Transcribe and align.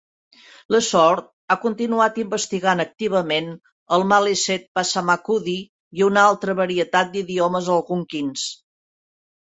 LeSourd 0.75 1.19
ha 1.47 1.57
continuat 1.65 2.17
investigant 2.23 2.81
activament 2.87 3.53
el 3.99 4.07
maliseet-passamaquoddy 4.15 5.57
i 6.01 6.09
una 6.11 6.27
altra 6.35 6.61
varietat 6.65 7.15
d'idiomes 7.17 7.75
algonquins. 7.79 8.53